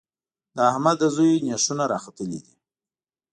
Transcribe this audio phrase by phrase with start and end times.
[0.55, 2.55] د احمد د زوی نېښونه راختلي دي.